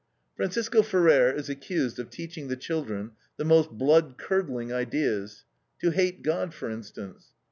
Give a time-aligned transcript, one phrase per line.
[0.35, 5.45] Francisco Ferrer is accused of teaching the children the most blood curdling ideas,
[5.79, 7.27] to hate God, for instance.